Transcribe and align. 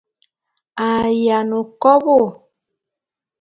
A 0.87 0.87
yiane 1.21 1.59
kobô. 1.81 2.17